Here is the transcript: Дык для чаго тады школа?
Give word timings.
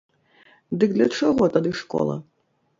Дык 0.85 0.89
для 0.97 1.07
чаго 1.21 1.53
тады 1.59 1.77
школа? 1.85 2.19